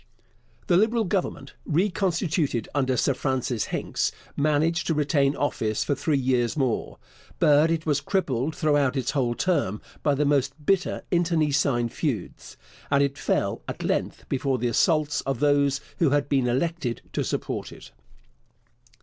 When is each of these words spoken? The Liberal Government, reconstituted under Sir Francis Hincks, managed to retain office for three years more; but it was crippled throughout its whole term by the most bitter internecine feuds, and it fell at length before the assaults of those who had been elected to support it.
The 0.65 0.77
Liberal 0.77 1.03
Government, 1.03 1.53
reconstituted 1.63 2.67
under 2.73 2.97
Sir 2.97 3.13
Francis 3.13 3.65
Hincks, 3.65 4.11
managed 4.35 4.87
to 4.87 4.95
retain 4.95 5.35
office 5.35 5.83
for 5.83 5.93
three 5.93 6.17
years 6.17 6.57
more; 6.57 6.97
but 7.37 7.69
it 7.69 7.85
was 7.85 8.01
crippled 8.01 8.55
throughout 8.55 8.97
its 8.97 9.11
whole 9.11 9.35
term 9.35 9.79
by 10.01 10.15
the 10.15 10.25
most 10.25 10.55
bitter 10.65 11.03
internecine 11.11 11.87
feuds, 11.87 12.57
and 12.89 13.03
it 13.03 13.15
fell 13.15 13.61
at 13.67 13.83
length 13.83 14.27
before 14.27 14.57
the 14.57 14.69
assaults 14.69 15.21
of 15.27 15.39
those 15.39 15.79
who 15.99 16.09
had 16.09 16.27
been 16.27 16.47
elected 16.47 17.03
to 17.13 17.23
support 17.23 17.71
it. 17.71 17.91